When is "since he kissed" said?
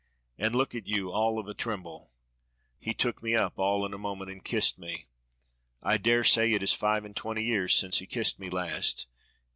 7.77-8.39